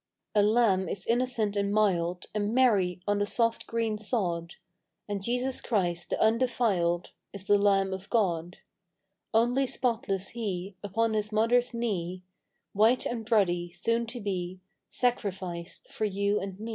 [0.33, 0.33] 11.
[0.33, 4.55] A lamb is innocent and mild And merry on the soft green sod,
[5.07, 8.57] And Jesus Christ the Undefiled, Is the Lamb of God:
[9.31, 12.23] Only spotless He Upon His Mother's knee;
[12.73, 14.59] White and ruddy, soon to be
[14.89, 16.69] Sacrificed for you and me.